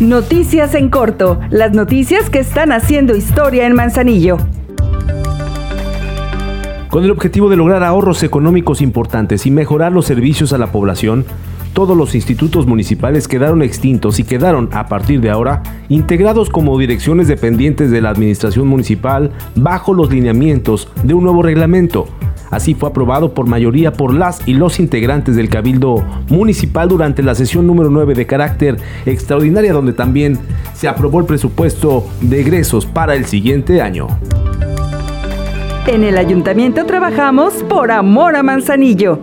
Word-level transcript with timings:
Noticias 0.00 0.74
en 0.74 0.88
corto, 0.88 1.38
las 1.50 1.72
noticias 1.72 2.28
que 2.28 2.40
están 2.40 2.72
haciendo 2.72 3.14
historia 3.14 3.66
en 3.66 3.74
Manzanillo. 3.74 4.36
Con 6.88 7.04
el 7.04 7.10
objetivo 7.10 7.48
de 7.48 7.56
lograr 7.56 7.84
ahorros 7.84 8.22
económicos 8.22 8.82
importantes 8.82 9.46
y 9.46 9.50
mejorar 9.50 9.92
los 9.92 10.06
servicios 10.06 10.52
a 10.52 10.58
la 10.58 10.72
población, 10.72 11.24
todos 11.72 11.96
los 11.96 12.14
institutos 12.14 12.66
municipales 12.66 13.28
quedaron 13.28 13.62
extintos 13.62 14.18
y 14.18 14.24
quedaron, 14.24 14.68
a 14.72 14.88
partir 14.88 15.20
de 15.20 15.30
ahora, 15.30 15.62
integrados 15.88 16.50
como 16.50 16.78
direcciones 16.78 17.28
dependientes 17.28 17.90
de 17.90 18.00
la 18.00 18.10
administración 18.10 18.66
municipal 18.66 19.30
bajo 19.54 19.94
los 19.94 20.10
lineamientos 20.10 20.88
de 21.04 21.14
un 21.14 21.24
nuevo 21.24 21.42
reglamento. 21.42 22.08
Así 22.52 22.74
fue 22.74 22.90
aprobado 22.90 23.32
por 23.32 23.46
mayoría 23.46 23.94
por 23.94 24.12
las 24.12 24.46
y 24.46 24.52
los 24.52 24.78
integrantes 24.78 25.36
del 25.36 25.48
Cabildo 25.48 26.04
Municipal 26.28 26.86
durante 26.86 27.22
la 27.22 27.34
sesión 27.34 27.66
número 27.66 27.88
9 27.88 28.14
de 28.14 28.26
carácter 28.26 28.76
extraordinaria 29.06 29.72
donde 29.72 29.94
también 29.94 30.38
se 30.74 30.86
aprobó 30.86 31.18
el 31.20 31.24
presupuesto 31.24 32.06
de 32.20 32.42
egresos 32.42 32.84
para 32.84 33.14
el 33.14 33.24
siguiente 33.24 33.80
año. 33.80 34.06
En 35.86 36.04
el 36.04 36.18
ayuntamiento 36.18 36.84
trabajamos 36.84 37.54
por 37.70 37.90
amor 37.90 38.36
a 38.36 38.42
Manzanillo. 38.42 39.18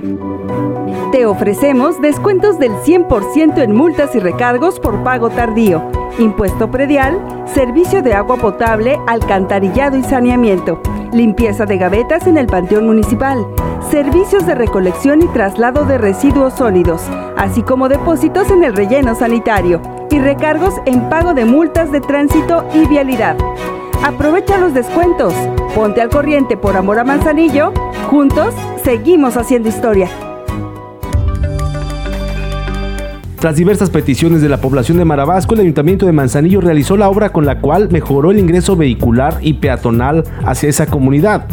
Te 1.12 1.28
ofrecemos 1.28 2.02
descuentos 2.02 2.58
del 2.58 2.72
100% 2.72 3.62
en 3.62 3.76
multas 3.76 4.16
y 4.16 4.20
recargos 4.20 4.80
por 4.80 5.04
pago 5.04 5.30
tardío, 5.30 5.84
impuesto 6.18 6.72
predial, 6.72 7.20
servicio 7.54 8.02
de 8.02 8.16
agua 8.16 8.38
potable, 8.38 8.98
alcantarillado 9.06 9.98
y 9.98 10.04
saneamiento, 10.04 10.82
limpieza 11.14 11.66
de 11.66 11.78
gavetas 11.78 12.28
en 12.28 12.38
el 12.38 12.48
Panteón 12.48 12.86
Municipal, 12.86 13.46
servicios 13.90 14.46
de 14.46 14.56
recolección 14.56 15.22
y 15.22 15.28
traslado 15.28 15.86
de 15.86 15.98
residuos 15.98 16.54
sólidos, 16.54 17.02
así 17.38 17.64
como 17.64 17.90
depósitos 17.90 18.50
en 18.52 18.64
el 18.64 18.76
relleno 18.76 19.16
sanitario 19.16 19.82
y 20.12 20.20
recargos 20.20 20.76
en 20.86 21.10
pago 21.10 21.34
de 21.34 21.46
multas 21.46 21.92
de 21.92 22.02
tránsito 22.02 22.66
y 22.74 22.88
vialidad. 22.88 23.38
Aprovecha 24.04 24.58
los 24.58 24.74
descuentos. 24.74 25.34
Ponte 25.76 26.02
al 26.02 26.10
corriente 26.10 26.58
por 26.58 26.78
amor 26.78 27.00
a 27.00 27.04
Manzanillo. 27.04 27.74
Juntos 28.10 28.56
seguimos 28.84 29.38
haciendo 29.38 29.70
historia. 29.70 30.10
Tras 33.40 33.56
diversas 33.56 33.90
peticiones 33.90 34.42
de 34.42 34.50
la 34.50 34.60
población 34.60 34.98
de 34.98 35.06
Marabasco, 35.06 35.54
el 35.54 35.62
Ayuntamiento 35.62 36.06
de 36.06 36.12
Manzanillo 36.12 36.60
realizó 36.60 36.98
la 36.98 37.08
obra 37.08 37.32
con 37.32 37.46
la 37.46 37.62
cual 37.62 37.88
mejoró 37.90 38.32
el 38.32 38.38
ingreso 38.38 38.76
vehicular 38.76 39.38
y 39.40 39.54
peatonal 39.54 40.26
hacia 40.44 40.68
esa 40.68 40.88
comunidad. 40.88 41.46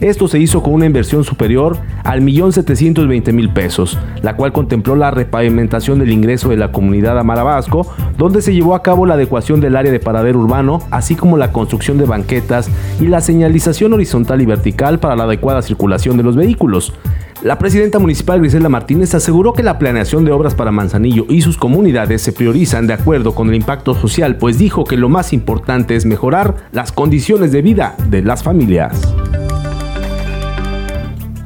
Esto 0.00 0.26
se 0.26 0.38
hizo 0.38 0.62
con 0.62 0.72
una 0.72 0.86
inversión 0.86 1.22
superior 1.22 1.76
al 2.02 2.22
1.720.000 2.22 3.52
pesos, 3.52 3.98
la 4.22 4.36
cual 4.36 4.54
contempló 4.54 4.96
la 4.96 5.10
repavimentación 5.10 5.98
del 5.98 6.12
ingreso 6.12 6.48
de 6.48 6.56
la 6.56 6.72
comunidad 6.72 7.18
a 7.18 7.24
Marabasco, 7.24 7.92
donde 8.16 8.40
se 8.40 8.54
llevó 8.54 8.74
a 8.74 8.82
cabo 8.82 9.04
la 9.04 9.12
adecuación 9.12 9.60
del 9.60 9.76
área 9.76 9.92
de 9.92 10.00
paradero 10.00 10.38
urbano, 10.38 10.80
así 10.90 11.14
como 11.14 11.36
la 11.36 11.52
construcción 11.52 11.98
de 11.98 12.06
banquetas 12.06 12.70
y 13.02 13.08
la 13.08 13.20
señalización 13.20 13.92
horizontal 13.92 14.40
y 14.40 14.46
vertical 14.46 14.98
para 14.98 15.14
la 15.14 15.24
adecuada 15.24 15.60
circulación 15.60 16.16
de 16.16 16.22
los 16.22 16.36
vehículos. 16.36 16.94
La 17.42 17.58
presidenta 17.58 17.98
municipal 17.98 18.40
Grisela 18.40 18.68
Martínez 18.68 19.14
aseguró 19.14 19.52
que 19.52 19.62
la 19.62 19.78
planeación 19.78 20.24
de 20.24 20.32
obras 20.32 20.54
para 20.54 20.70
Manzanillo 20.70 21.26
y 21.28 21.42
sus 21.42 21.58
comunidades 21.58 22.22
se 22.22 22.32
priorizan 22.32 22.86
de 22.86 22.94
acuerdo 22.94 23.34
con 23.34 23.48
el 23.48 23.56
impacto 23.56 23.94
social, 23.94 24.36
pues 24.36 24.56
dijo 24.56 24.84
que 24.84 24.96
lo 24.96 25.08
más 25.08 25.32
importante 25.32 25.96
es 25.96 26.06
mejorar 26.06 26.54
las 26.72 26.92
condiciones 26.92 27.52
de 27.52 27.62
vida 27.62 27.96
de 28.08 28.22
las 28.22 28.42
familias. 28.42 29.14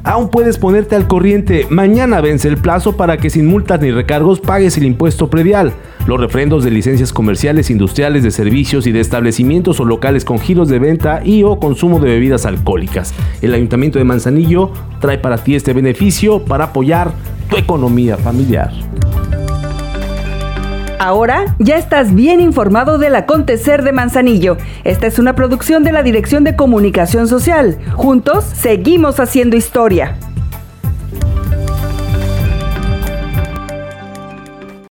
Aún 0.03 0.29
puedes 0.29 0.57
ponerte 0.57 0.95
al 0.95 1.07
corriente. 1.07 1.67
Mañana 1.69 2.21
vence 2.21 2.47
el 2.47 2.57
plazo 2.57 2.95
para 2.95 3.17
que 3.17 3.29
sin 3.29 3.45
multas 3.45 3.81
ni 3.81 3.91
recargos 3.91 4.39
pagues 4.39 4.77
el 4.77 4.85
impuesto 4.85 5.29
predial. 5.29 5.73
Los 6.09 6.19
refrendos 6.19 6.63
de 6.63 6.71
licencias 6.71 7.13
comerciales, 7.13 7.69
industriales, 7.69 8.23
de 8.23 8.31
servicios 8.31 8.87
y 8.87 8.91
de 8.91 8.99
establecimientos 8.99 9.79
o 9.79 9.85
locales 9.85 10.25
con 10.25 10.39
giros 10.39 10.67
de 10.67 10.79
venta 10.79 11.21
y 11.23 11.43
o 11.43 11.59
consumo 11.59 11.99
de 11.99 12.09
bebidas 12.09 12.47
alcohólicas. 12.47 13.13
El 13.43 13.53
Ayuntamiento 13.53 13.99
de 13.99 14.05
Manzanillo 14.05 14.71
trae 15.01 15.19
para 15.19 15.37
ti 15.37 15.53
este 15.53 15.71
beneficio 15.71 16.43
para 16.43 16.63
apoyar 16.63 17.11
tu 17.47 17.57
economía 17.57 18.17
familiar. 18.17 18.71
Ahora 20.97 21.55
ya 21.59 21.77
estás 21.77 22.15
bien 22.15 22.41
informado 22.41 22.97
del 22.97 23.13
acontecer 23.13 23.83
de 23.83 23.91
Manzanillo. 23.91 24.57
Esta 24.85 25.05
es 25.05 25.19
una 25.19 25.35
producción 25.35 25.83
de 25.83 25.91
la 25.91 26.01
Dirección 26.01 26.43
de 26.43 26.55
Comunicación 26.55 27.27
Social. 27.27 27.77
Juntos 27.93 28.45
seguimos 28.45 29.19
haciendo 29.19 29.55
historia. 29.55 30.17